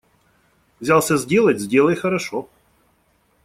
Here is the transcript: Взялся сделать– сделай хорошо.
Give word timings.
Взялся 0.79 1.15
сделать– 1.15 1.59
сделай 1.59 1.95
хорошо. 1.95 2.49